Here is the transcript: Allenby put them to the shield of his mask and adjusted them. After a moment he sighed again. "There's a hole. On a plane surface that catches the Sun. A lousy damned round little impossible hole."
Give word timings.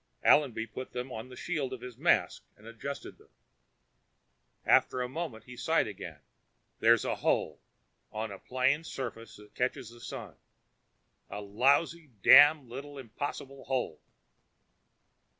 Allenby 0.23 0.65
put 0.65 0.93
them 0.93 1.09
to 1.09 1.29
the 1.29 1.35
shield 1.35 1.71
of 1.73 1.81
his 1.81 1.95
mask 1.95 2.41
and 2.57 2.65
adjusted 2.65 3.19
them. 3.19 3.29
After 4.65 4.99
a 5.03 5.07
moment 5.07 5.43
he 5.43 5.55
sighed 5.55 5.85
again. 5.85 6.19
"There's 6.79 7.05
a 7.05 7.17
hole. 7.17 7.61
On 8.11 8.31
a 8.31 8.39
plane 8.39 8.83
surface 8.83 9.35
that 9.35 9.53
catches 9.53 9.91
the 9.91 9.99
Sun. 10.01 10.35
A 11.29 11.39
lousy 11.41 12.09
damned 12.23 12.61
round 12.61 12.69
little 12.69 12.97
impossible 12.97 13.63
hole." 13.65 14.01